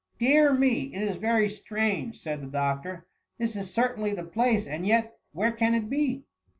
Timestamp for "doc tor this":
2.47-3.55